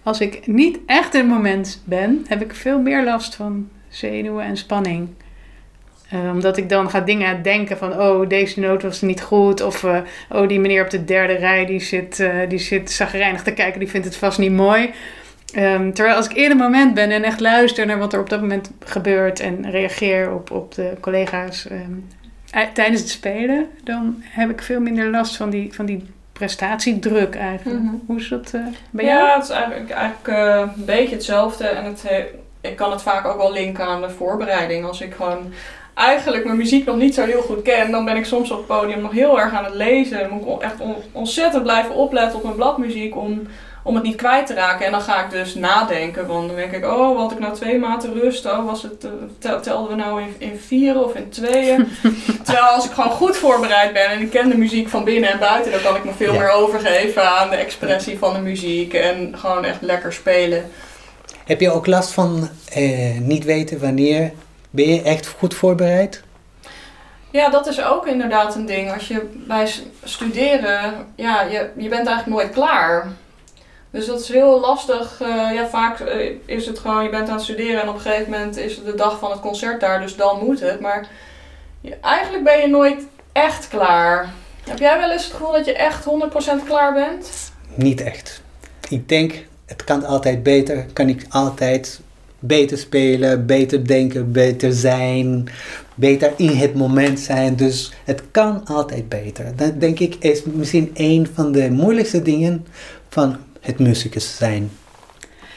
[0.03, 4.45] Als ik niet echt in het moment ben, heb ik veel meer last van zenuwen
[4.45, 5.09] en spanning.
[6.13, 9.63] Eh, omdat ik dan ga dingen denken van, oh, deze noot was niet goed.
[9.63, 9.99] Of, eh,
[10.29, 13.79] oh, die meneer op de derde rij, die zit, uh, die zit zagrijnig te kijken,
[13.79, 14.91] die vindt het vast niet mooi.
[15.55, 18.31] Ehm, terwijl als ik in het moment ben en echt luister naar wat er op
[18.31, 24.51] dat moment gebeurt en reageer op, op de collega's ehm, tijdens het spelen, dan heb
[24.51, 27.83] ik veel minder last van die, van die prestatiedruk eigenlijk.
[27.83, 27.95] Mhm.
[28.07, 28.51] Hoe is dat
[28.91, 29.19] bij jou?
[29.19, 30.27] Ja, het is eigenlijk, eigenlijk
[30.77, 31.67] een beetje hetzelfde.
[31.67, 32.05] En het,
[32.61, 34.85] ik kan het vaak ook wel linken aan de voorbereiding.
[34.85, 35.53] Als ik gewoon
[35.95, 38.67] eigenlijk mijn muziek nog niet zo heel goed ken, dan ben ik soms op het
[38.67, 40.19] podium nog heel erg aan het lezen.
[40.19, 40.77] Dan moet ik echt
[41.13, 43.43] ontzettend blijven opletten op mijn bladmuziek om,
[43.83, 44.87] om het niet kwijt te raken.
[44.87, 46.27] En dan ga ik dus nadenken.
[46.27, 48.47] Want dan denk ik, oh, had ik nou twee maten rust?
[48.47, 49.07] Oh, was het,
[49.45, 51.89] uh, telden we nou in, in vieren of in tweeën?
[52.45, 55.39] Terwijl als ik gewoon goed voorbereid ben en ik ken de muziek van binnen en
[55.39, 59.33] buiten, dan kan ik me veel meer overgeven aan de expressie van de muziek en
[59.37, 60.71] gewoon echt lekker spelen.
[61.45, 64.33] Heb je ook last van eh, niet weten wanneer
[64.73, 66.23] ben je echt goed voorbereid?
[67.31, 68.93] Ja, dat is ook inderdaad een ding.
[68.93, 69.71] Als je bij
[70.05, 73.13] studeren, ja, je, je bent eigenlijk nooit klaar.
[73.91, 75.21] Dus dat is heel lastig.
[75.23, 78.01] Uh, ja, vaak uh, is het gewoon, je bent aan het studeren en op een
[78.01, 80.81] gegeven moment is het de dag van het concert daar, dus dan moet het.
[80.81, 81.09] Maar
[81.81, 84.33] je, eigenlijk ben je nooit echt klaar.
[84.69, 87.53] Heb jij wel eens het gevoel dat je echt 100% klaar bent?
[87.75, 88.43] Niet echt.
[88.89, 89.35] Ik denk,
[89.67, 90.87] het kan altijd beter.
[90.93, 92.01] Kan ik altijd
[92.43, 95.49] beter spelen, beter denken, beter zijn,
[95.95, 97.57] beter in het moment zijn.
[97.57, 99.57] Dus het kan altijd beter.
[99.57, 102.67] Dat denk ik is misschien een van de moeilijkste dingen
[103.09, 104.71] van het muzikus zijn.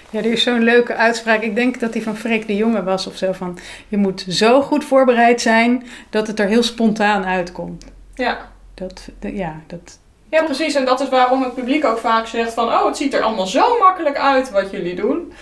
[0.10, 1.42] Ja, er is zo'n leuke uitspraak.
[1.42, 3.32] Ik denk dat die van Freek de Jonge was of zo.
[3.32, 7.86] Van, je moet zo goed voorbereid zijn dat het er heel spontaan uitkomt.
[8.16, 8.54] Ja.
[8.74, 10.76] Dat, ja, dat, ja, precies.
[10.76, 12.68] En dat is waarom het publiek ook vaak zegt van...
[12.68, 15.34] oh, het ziet er allemaal zo makkelijk uit wat jullie doen.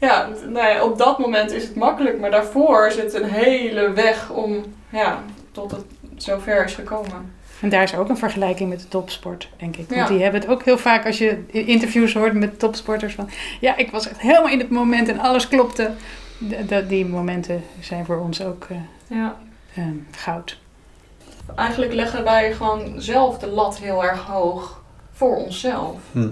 [0.00, 4.30] Ja, nou ja, op dat moment is het makkelijk, maar daarvoor zit een hele weg
[4.30, 5.84] om, ja, tot het
[6.16, 7.38] zover is gekomen.
[7.60, 9.88] En daar is ook een vergelijking met de topsport, denk ik.
[9.88, 13.28] Want die hebben het ook heel vaak als je interviews hoort met topsporters van...
[13.60, 15.90] Ja, ik was echt helemaal in het moment en alles klopte.
[16.38, 19.36] De, die momenten zijn voor ons ook uh, ja.
[19.78, 20.58] uh, goud.
[21.56, 24.82] Eigenlijk leggen wij gewoon zelf de lat heel erg hoog
[25.12, 25.96] voor onszelf.
[26.12, 26.28] Hm.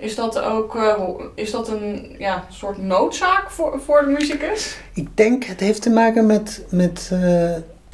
[0.00, 0.98] Is dat ook uh,
[1.34, 4.76] is dat een ja, soort noodzaak voor, voor de muzikus?
[4.94, 6.64] Ik denk het heeft te maken met.
[6.70, 7.20] met uh,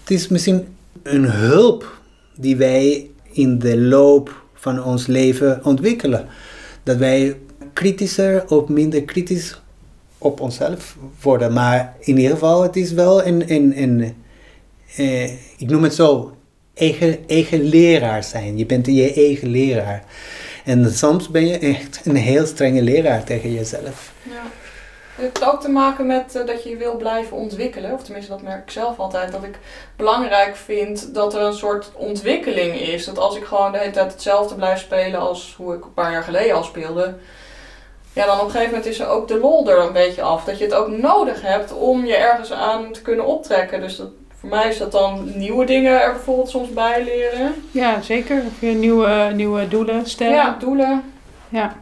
[0.00, 1.98] het is misschien een hulp
[2.34, 6.26] die wij in de loop van ons leven ontwikkelen.
[6.82, 7.36] Dat wij
[7.72, 9.60] kritischer of minder kritisch
[10.18, 11.52] op onszelf worden.
[11.52, 13.52] Maar in ieder geval, het is wel een.
[13.52, 14.14] een, een
[14.98, 16.30] uh, ik noem het zo.
[16.74, 18.58] Eigen, eigen leraar zijn.
[18.58, 20.04] Je bent je eigen leraar.
[20.66, 24.12] En soms ben je echt een heel strenge leraar tegen jezelf.
[24.22, 24.42] Ja.
[25.14, 27.92] Het heeft ook te maken met uh, dat je je wil blijven ontwikkelen.
[27.92, 29.32] Of tenminste, dat merk ik zelf altijd.
[29.32, 29.58] Dat ik
[29.96, 33.04] belangrijk vind dat er een soort ontwikkeling is.
[33.04, 36.12] Dat als ik gewoon de hele tijd hetzelfde blijf spelen als hoe ik een paar
[36.12, 37.14] jaar geleden al speelde.
[38.12, 40.44] Ja, dan op een gegeven moment is er ook de lol er een beetje af.
[40.44, 43.80] Dat je het ook nodig hebt om je ergens aan te kunnen optrekken.
[43.80, 44.10] Dus dat,
[44.48, 47.54] voor mij is dat dan nieuwe dingen er bijvoorbeeld soms bij leren.
[47.70, 48.42] Ja, zeker.
[48.46, 50.34] Of je nieuwe, nieuwe doelen stellen.
[50.34, 51.02] Ja, doelen.
[51.48, 51.76] Ja.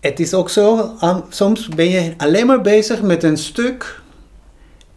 [0.00, 0.94] Het is ook zo,
[1.28, 4.00] soms ben je alleen maar bezig met een stuk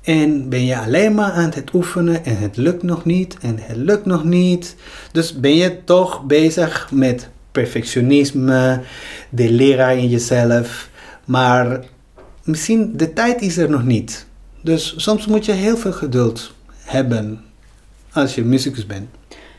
[0.02, 3.78] en ben je alleen maar aan het oefenen en het lukt nog niet en het
[3.78, 4.76] lukt nog niet.
[5.12, 8.82] Dus ben je toch bezig met perfectionisme,
[9.30, 10.90] de leraar in jezelf,
[11.26, 11.80] maar
[12.44, 14.26] misschien de tijd is er nog niet.
[14.62, 17.46] Dus soms moet je heel veel geduld hebben
[18.12, 19.10] als je muzikus bent.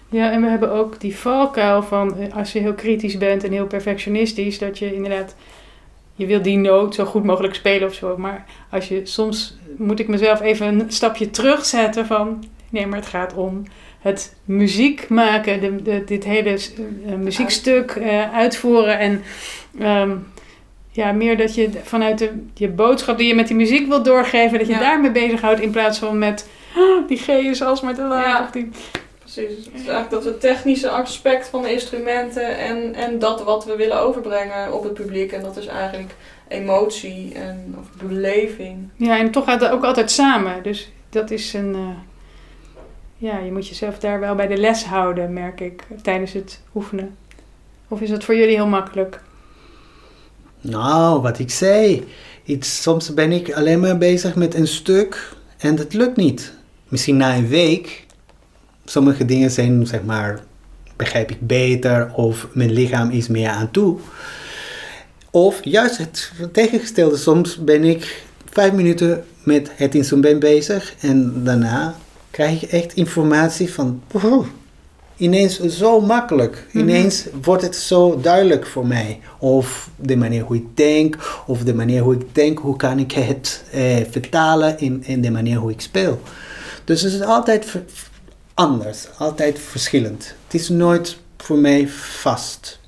[0.09, 3.53] Ja, en we hebben ook die valkuil van eh, als je heel kritisch bent en
[3.53, 5.35] heel perfectionistisch, dat je inderdaad,
[6.15, 8.17] je wil die noot zo goed mogelijk spelen of zo.
[8.19, 13.09] Maar als je soms moet ik mezelf even een stapje terugzetten van nee, maar het
[13.09, 13.63] gaat om
[13.99, 16.59] het muziek maken, de, de, dit hele
[17.07, 19.23] uh, muziekstuk uh, uitvoeren en
[19.81, 20.27] um,
[20.91, 24.59] ja, meer dat je vanuit de, je boodschap die je met die muziek wilt doorgeven,
[24.59, 24.79] dat je ja.
[24.79, 26.49] daarmee bezighoudt in plaats van met
[27.07, 28.25] die G is alsmaar te laag.
[28.25, 28.43] Ja.
[28.43, 28.71] Of die...
[29.19, 29.65] Precies.
[29.65, 33.77] Het is eigenlijk dat het technische aspect van de instrumenten en, en dat wat we
[33.77, 35.33] willen overbrengen op het publiek.
[35.33, 36.15] En dat is eigenlijk
[36.49, 38.89] emotie en of beleving.
[38.97, 40.63] Ja, en toch gaat dat ook altijd samen.
[40.63, 41.75] Dus dat is een.
[41.75, 41.89] Uh,
[43.17, 47.17] ja, je moet jezelf daar wel bij de les houden, merk ik, tijdens het oefenen.
[47.89, 49.21] Of is dat voor jullie heel makkelijk?
[50.61, 52.09] Nou, wat ik zei.
[52.45, 56.53] Iets, soms ben ik alleen maar bezig met een stuk en dat lukt niet.
[56.89, 58.07] Misschien na een week.
[58.85, 60.41] Sommige dingen zijn, zeg maar,
[60.97, 63.99] begrijp ik beter of mijn lichaam is meer aan toe.
[65.31, 67.17] Of juist het tegengestelde.
[67.17, 71.95] Soms ben ik vijf minuten met het instrument bezig en daarna
[72.31, 74.45] krijg je echt informatie van, wow,
[75.17, 76.67] ineens zo makkelijk.
[76.67, 76.79] Mhm.
[76.79, 79.21] Ineens wordt het zo duidelijk voor mij.
[79.39, 83.13] Of de manier hoe ik denk, of de manier hoe ik denk, hoe kan ik
[83.13, 86.21] het eh, vertalen in, in de manier hoe ik speel.
[86.85, 87.67] Dus het is altijd
[88.55, 90.35] anders, altijd verschillend.
[90.45, 92.81] Het is nooit voor mij vast.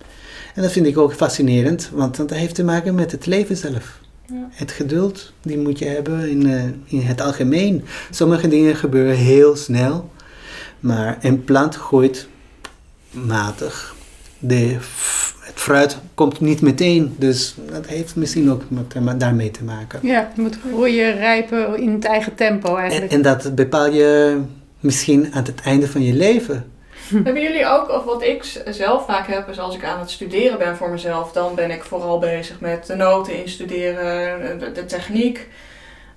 [0.54, 4.00] En dat vind ik ook fascinerend, want dat heeft te maken met het leven zelf.
[4.26, 4.48] Ja.
[4.50, 7.84] Het geduld, die moet je hebben in, eh, in het algemeen.
[8.10, 10.10] Sommige dingen gebeuren heel snel,
[10.80, 12.28] maar een plant groeit
[13.10, 13.94] matig.
[14.38, 14.76] De,
[15.58, 20.00] fruit komt niet meteen, dus dat heeft misschien ook met, daarmee te maken.
[20.02, 23.12] Ja, je moet groeien, rijpen in het eigen tempo En, eigenlijk.
[23.12, 24.40] en dat bepaal je
[24.80, 26.70] misschien aan het einde van je leven.
[27.24, 30.58] Hebben jullie ook, of wat ik zelf vaak heb, is als ik aan het studeren
[30.58, 35.48] ben voor mezelf, dan ben ik vooral bezig met de noten instuderen, de, de techniek.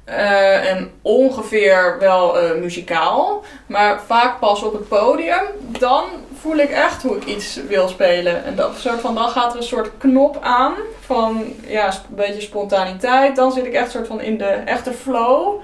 [0.10, 5.42] Eh, en ongeveer wel eh, muzikaal, maar vaak pas op het podium.
[5.80, 6.04] Dan
[6.40, 8.44] voel ik echt hoe ik iets wil spelen.
[8.44, 12.42] En dat soort van, dan gaat er een soort knop aan van ja, een beetje
[12.42, 13.36] spontaniteit.
[13.36, 15.62] Dan zit ik echt soort van in de echte flow.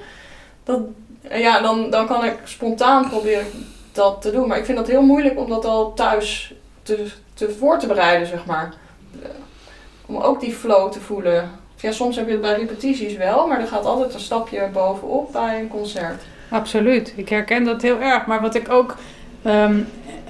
[0.63, 0.79] Dat,
[1.31, 3.45] ja, dan, dan kan ik spontaan proberen
[3.91, 4.47] dat te doen.
[4.47, 6.53] Maar ik vind dat heel moeilijk om dat al thuis
[6.83, 8.73] te, te voor te bereiden, zeg maar.
[9.23, 9.29] Eh,
[10.05, 11.51] Om ook die flow te voelen.
[11.85, 15.31] Ja, soms heb je het bij repetities wel, maar er gaat altijd een stapje bovenop
[15.31, 16.23] bij een concert.
[16.49, 18.25] Absoluut, ik herken dat heel erg.
[18.25, 18.97] Maar wat ik ook
[19.43, 19.79] ehm,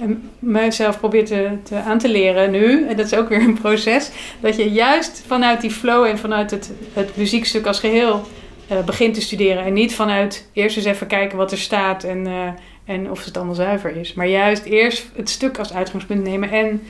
[0.00, 3.58] em, mezelf probeer te, te aan te leren nu, en dat is ook weer een
[3.60, 8.22] proces, dat je juist vanuit die flow en vanuit het, het muziekstuk als geheel
[8.68, 9.64] eh, begint te studeren.
[9.64, 12.48] En niet vanuit eerst eens even kijken wat er staat en, eh,
[12.84, 14.14] en of het allemaal zuiver is.
[14.14, 16.82] Maar juist eerst het stuk als uitgangspunt nemen en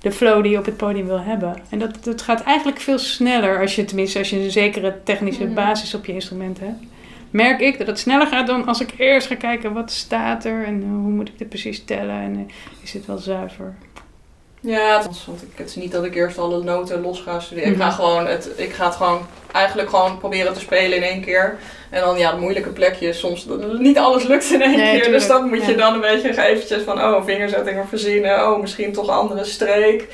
[0.00, 1.56] de flow die je op het podium wil hebben.
[1.68, 5.44] En dat, dat gaat eigenlijk veel sneller als je tenminste als je een zekere technische
[5.44, 5.54] Mhm.
[5.54, 6.84] basis op je instrument hebt
[7.30, 10.64] merk ik dat het sneller gaat dan als ik eerst ga kijken wat staat er
[10.64, 13.74] en eh, hoe moet ik dit precies tellen en eh, is dit wel zuiver.
[14.60, 17.70] Ja, want ik, het is niet dat ik eerst alle noten los ga studeren.
[17.72, 17.94] Ik, ga Mhm.
[17.94, 21.56] gewoon het, ik ga het gewoon eigenlijk gewoon proberen te spelen in één keer.
[21.90, 23.18] En dan ja, de moeilijke plekjes.
[23.18, 23.46] Soms
[23.78, 25.10] niet alles lukt in één Nee, keer.
[25.10, 28.48] Dus dat moet je dan een beetje eventjes van oh, vingerzettingen verzinnen.
[28.52, 30.08] Oh, misschien toch een andere streek.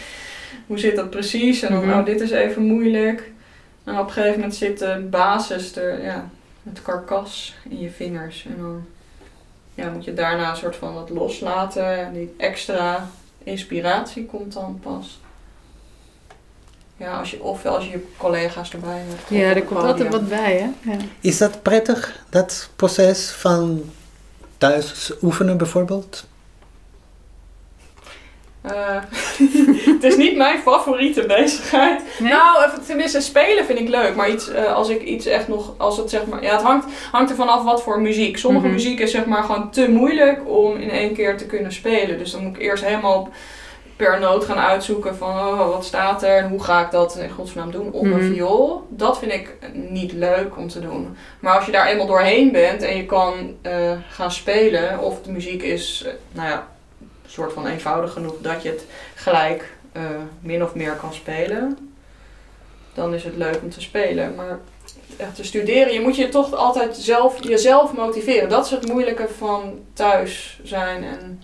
[0.66, 1.62] Hoe zit dat precies?
[1.62, 3.30] En dan, oh, dit is even moeilijk.
[3.84, 6.28] En op een gegeven moment zit de basis, de, ja,
[6.70, 8.44] het karkas in je vingers.
[8.48, 8.84] En dan
[9.74, 11.98] ja, moet je daarna een soort van het loslaten.
[11.98, 13.08] En die extra
[13.44, 15.20] inspiratie komt dan pas.
[16.96, 19.28] Ja, als je, of als je je collega's erbij hebt.
[19.28, 20.90] Ja, er komt altijd wat bij hè.
[20.90, 20.98] Ja.
[21.20, 23.82] Is dat prettig, dat proces van
[24.58, 26.24] thuis oefenen bijvoorbeeld?
[28.62, 28.96] Eh,
[29.94, 32.02] het is niet mijn favoriete bezigheid.
[32.18, 32.30] Nee?
[32.32, 34.14] Nou, even, tenminste, spelen vind ik leuk.
[34.14, 36.86] Maar iets, eh, als ik iets echt nog, als het zeg maar, ja, het hangt,
[37.12, 38.38] hangt er vanaf wat voor muziek.
[38.38, 38.74] Sommige Mhm.
[38.74, 42.18] muziek is zeg maar gewoon te moeilijk om in één keer te kunnen spelen.
[42.18, 43.28] Dus dan moet ik eerst helemaal
[43.96, 47.30] per noot gaan uitzoeken van, oh, wat staat er en hoe ga ik dat in
[47.30, 48.12] godsnaam doen op Mhm.
[48.12, 48.86] een viool.
[48.88, 51.16] Dat vind ik niet leuk om te doen.
[51.40, 53.72] Maar als je daar eenmaal doorheen bent en je kan eh,
[54.08, 56.66] gaan spelen, of de muziek is, nou ja,
[57.26, 60.02] soort van eenvoudig genoeg dat je het gelijk eh,
[60.40, 61.92] min of meer kan spelen,
[62.94, 64.34] dan is het leuk om te spelen.
[64.34, 64.58] Maar
[65.16, 68.48] echt te studeren, je moet je toch altijd zelf, jezelf motiveren.
[68.48, 71.42] Dat is het moeilijke van thuis zijn en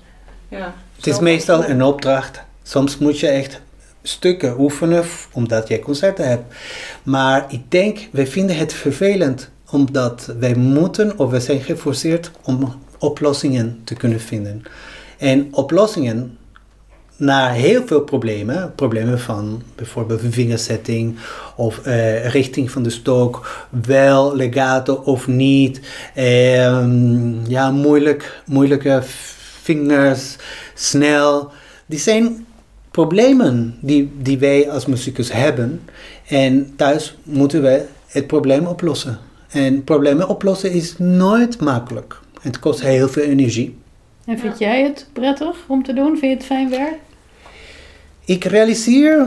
[0.48, 0.74] ja.
[0.96, 2.42] Het is meestal een opdracht.
[2.62, 3.60] Soms moet je echt
[4.02, 6.54] stukken oefenen omdat je concerten hebt.
[7.02, 12.74] Maar ik denk, wij vinden het vervelend omdat wij moeten of we zijn geforceerd om
[12.98, 14.62] oplossingen te kunnen vinden.
[15.18, 16.38] En oplossingen
[17.18, 21.16] naar heel veel problemen, problemen van bijvoorbeeld vingersetting
[21.56, 25.80] of eh, richting van de stok, wel legato of niet,
[26.14, 29.00] ehm, ja, moeilijk, moeilijke
[29.62, 30.36] vingers,
[30.74, 31.50] snel.
[31.86, 32.46] Die zijn
[32.90, 35.80] problemen die, die wij als muzikus hebben.
[36.26, 39.18] En thuis moeten we het probleem oplossen.
[39.48, 42.20] En problemen oplossen is nooit makkelijk.
[42.40, 43.76] Het kost heel veel energie.
[44.28, 46.18] En vind jij het prettig om te doen?
[46.18, 46.94] Vind je het fijn werk?
[48.24, 49.26] Ik realiseer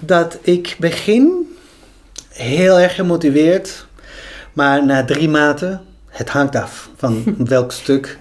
[0.00, 1.54] dat ik begin
[2.28, 3.86] heel erg gemotiveerd,
[4.52, 7.24] maar na drie maanden, het hangt af van
[7.54, 8.18] welk stuk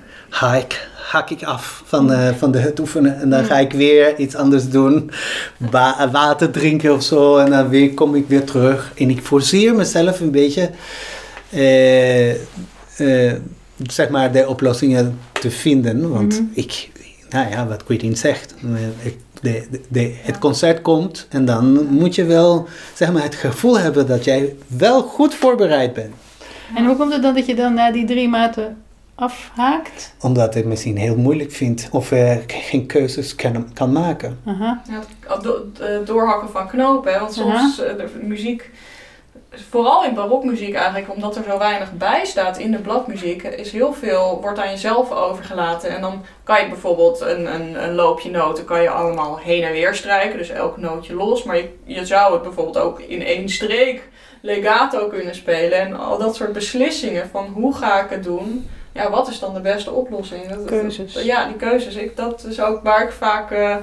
[1.10, 3.20] hak ik af van, eh, van de, het oefenen.
[3.20, 5.12] En dan ga ik weer iets anders doen,
[5.58, 7.38] Wa- water drinken of zo.
[7.38, 8.92] En dan weer, kom ik weer terug.
[8.98, 10.70] En ik forceer mezelf een beetje,
[11.50, 13.34] eh, eh,
[13.88, 16.10] zeg maar, de oplossingen te vinden.
[16.12, 16.44] Want Mhm.
[16.54, 16.90] ik,
[17.30, 18.54] nou ja, wat Quentin zegt.
[18.64, 23.24] eh, ik- de, de, de- het concert komt en dan moet je wel zeg maar,
[23.24, 26.14] het gevoel hebben dat jij wel goed voorbereid bent.
[26.76, 28.78] En hoe komt het dan dat je dan na die drie maten
[29.16, 30.14] afhaakt?
[30.22, 34.40] Omdat ik het misschien heel moeilijk vind of uh, geen keuzes kan, kan maken.
[34.46, 34.82] Aha.
[34.90, 35.02] Ja,
[35.86, 37.20] het doorhakken van knopen.
[37.20, 38.70] Want soms eh, de muziek,
[39.52, 43.94] vooral in barokmuziek eigenlijk, omdat er zo weinig bij staat in de bladmuziek, is heel
[43.94, 45.90] veel, wordt aan jezelf overgelaten.
[45.90, 49.72] En dan kan je bijvoorbeeld een, een, een loopje noten, kan je allemaal heen en
[49.72, 51.44] weer strijken, dus elk nootje los.
[51.44, 54.10] Maar je, je zou het bijvoorbeeld ook in één streek
[54.42, 55.80] legato kunnen spelen.
[55.80, 58.70] En al dat soort beslissingen van hoe ga ik het doen.
[58.94, 60.48] Ja, wat is dan de beste oplossing?
[60.48, 61.24] Dat- dat- Keuzes.
[61.24, 61.96] ja, die keuzes.
[61.96, 63.76] Ik, dat is ook waar ik vaak eh,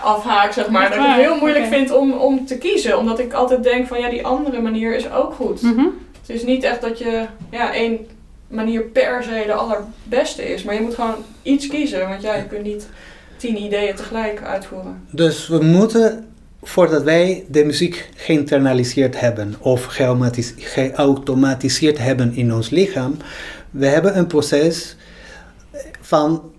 [0.00, 0.88] afhaak, zeg maar.
[0.88, 2.98] Dat ik het heel moeilijk vind om, om te kiezen.
[2.98, 5.62] Omdat ik altijd denk van ja, die andere manier is ook goed.
[5.62, 5.84] Mhm.
[6.26, 8.06] Het is niet echt dat je ja, één
[8.48, 10.62] manier per se de allerbeste is.
[10.62, 12.08] Maar je moet gewoon iets kiezen.
[12.08, 12.88] Want ja, je kunt niet
[13.36, 15.06] tien ideeën tegelijk uitvoeren.
[15.10, 16.28] Dus we moeten,
[16.62, 23.16] voordat wij de muziek geïnternaliseerd hebben of geautomatis- geautomatiseerd hebben in ons lichaam,
[23.70, 24.96] we hebben een proces
[26.00, 26.52] van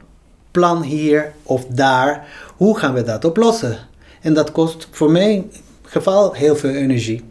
[0.51, 2.27] plan hier of daar.
[2.55, 3.77] Hoe gaan we dat oplossen?
[4.21, 5.51] En dat kost voor mijn
[5.81, 7.23] geval heel veel energie.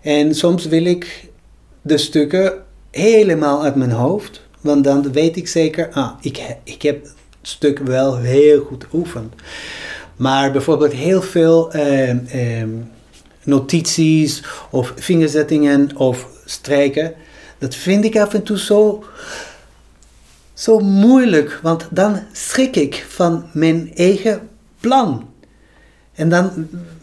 [0.00, 1.30] En soms wil ik
[1.82, 2.52] de stukken
[2.90, 7.78] helemaal uit mijn hoofd, want dan weet ik zeker, ah, ik, ik heb het stuk
[7.78, 9.34] wel heel goed geoefend.
[10.16, 12.70] Maar bijvoorbeeld heel veel ehm, ehm,
[13.42, 17.14] notities of vingerzettingen of strijken,
[17.58, 19.04] dat vind ik af en toe zo,
[20.62, 24.48] zo moeilijk, want dan schrik ik van mijn eigen
[24.80, 25.28] plan.
[26.14, 26.50] En dan,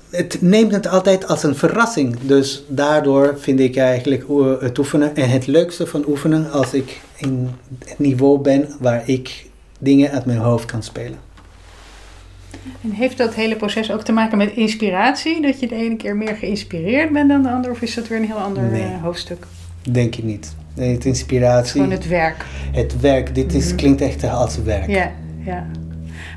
[0.10, 2.18] het neemt het altijd als een verrassing.
[2.22, 7.02] Dus daardoor vind ik eigenlijk oe- het oefenen en het leukste van oefenen als ik
[7.18, 7.50] in
[7.86, 9.46] het niveau ben waar ik
[9.80, 11.20] dingen uit mijn hoofd kan spelen.
[12.84, 15.42] En heeft dat hele proces ook te maken met inspiratie?
[15.42, 17.74] Dat je de ene keer meer geïnspireerd bent dan de andere?
[17.74, 18.82] Of is dat weer een heel ander Nee.
[18.84, 19.46] eh, hoofdstuk?
[19.92, 20.56] Denk ik niet.
[20.80, 22.46] Nee, het inspiratie, Gewoon het, het werk.
[23.02, 23.76] werk, dit is, Mhm.
[23.76, 24.88] klinkt echt als werk.
[24.88, 25.12] Ja,
[25.46, 25.66] ja.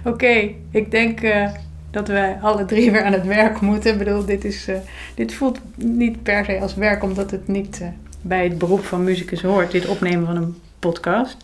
[0.05, 1.49] Oké, ik denk eh,
[1.91, 3.93] dat wij alle drie weer aan het werk moeten.
[3.93, 4.77] Ik bedoel, dit, is, eh,
[5.15, 7.89] dit voelt niet per se als werk, omdat het niet eh,
[8.23, 11.37] bij het beroep van muzikus hoort, dit opnemen van een podcast.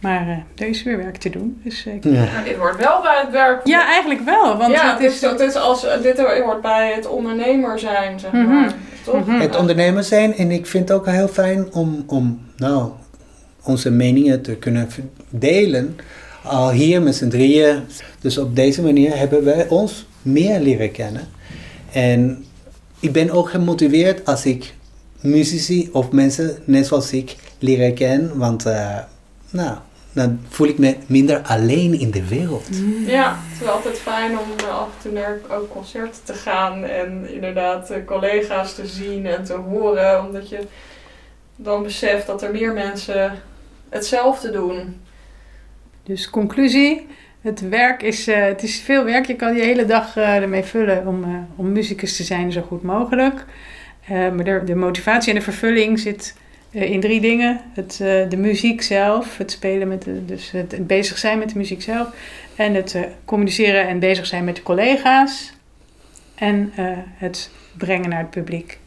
[0.00, 1.60] Maar eh, er is weer werk te doen.
[1.64, 2.10] Dus, eh, ik- Ja.
[2.10, 3.66] Nou, dit hoort wel bij het werk.
[3.66, 4.56] Ja, eigenlijk wel.
[4.56, 8.32] Want ja, het dit, is, dit, is als, dit hoort bij het ondernemer zijn, zeg
[8.32, 8.46] Mhm.
[8.48, 8.72] maar.
[9.10, 9.26] Toch?
[9.26, 9.40] Mhm.
[9.40, 12.90] Het ondernemer zijn en ik vind het ook heel fijn om, om nou,
[13.62, 14.88] onze meningen te kunnen
[15.30, 15.96] delen.
[16.42, 17.82] Al hier met z'n drieën.
[18.20, 21.28] Dus op deze manier hebben wij ons meer leren kennen.
[21.92, 22.44] En
[23.00, 24.74] ik ben ook gemotiveerd als ik
[25.20, 28.38] muzici of mensen net zoals ik leren kennen.
[28.38, 28.98] Want eh,
[29.50, 29.76] nou,
[30.12, 32.68] dan voel ik me minder alleen in de wereld.
[33.06, 36.84] Ja, het is altijd fijn om eh, af en toe naar ook concerten te gaan
[36.84, 40.58] en inderdaad eh, collega's te zien en te horen, omdat je
[41.56, 43.32] dan beseft dat er meer mensen
[43.88, 45.00] hetzelfde doen.
[46.02, 47.06] Dus conclusie,
[47.40, 49.26] het werk is, eh, het is veel werk.
[49.26, 52.60] Je kan je hele dag eh, ermee vullen om, eh, om muzikus te zijn zo
[52.60, 53.44] goed mogelijk.
[54.08, 56.34] Eh, maar de, de motivatie en de vervulling zit
[56.70, 57.60] in drie dingen.
[57.74, 61.58] Het, eh, de muziek zelf, het spelen met de, dus het, bezig zijn met de
[61.58, 62.08] muziek zelf.
[62.54, 65.52] En het eh, communiceren en bezig zijn met de collega's.
[66.34, 68.78] En eh, het brengen naar het publiek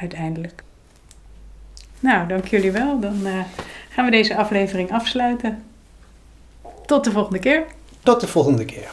[0.00, 0.62] uiteindelijk.
[2.00, 3.00] Nou, dank jullie wel.
[3.00, 3.40] Dan eh,
[3.88, 5.62] gaan we deze aflevering afsluiten.
[6.86, 7.64] Tot de volgende keer.
[8.02, 8.88] Tot de volgende keer.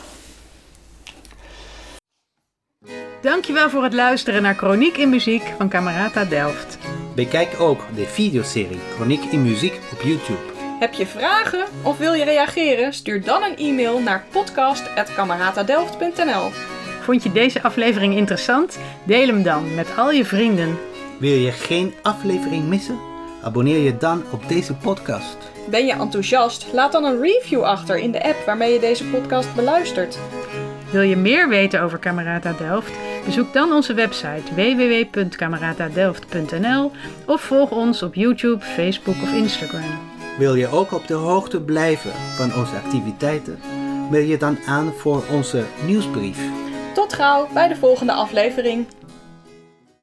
[3.22, 6.81] Dankjewel voor het luisteren naar Chroniek in Muziek van Camerata Delft.
[7.16, 10.40] Bekijk ook de videoserie Chroniek in Muziek op YouTube.
[10.80, 12.94] Heb je vragen of wil je reageren?
[12.94, 16.50] Stuur dan een e-mail naar podcast.cameratadelft.nl
[17.02, 18.80] Vond je deze aflevering interessant?
[19.04, 20.78] Deel hem dan met al je vrienden.
[21.20, 23.00] Wil je geen aflevering missen?
[23.44, 25.38] Abonneer je dan op deze podcast.
[25.70, 26.66] Ben je enthousiast?
[26.74, 30.20] Laat dan een review achter in de app waarmee je deze podcast beluistert.
[30.92, 32.92] Wil je meer weten over Camerata Delft?
[33.26, 36.92] Bezoek dan onze website www.cameratadelft.nl
[37.26, 40.00] of volg ons op YouTube, Facebook of Instagram.
[40.38, 43.60] Wil je ook op de hoogte blijven van onze activiteiten?
[44.10, 46.40] Meld je dan aan voor onze nieuwsbrief.
[46.94, 48.86] Tot gauw bij de volgende aflevering.